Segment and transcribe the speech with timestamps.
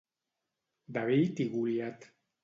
[0.97, 2.09] David i Goliat.